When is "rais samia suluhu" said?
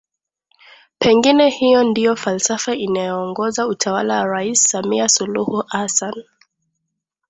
4.27-5.63